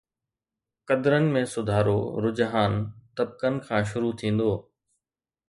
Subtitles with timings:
[0.87, 2.73] قدرن ۾ سڌارو رجحان
[3.17, 4.51] طبقن کان شروع ٿيندو.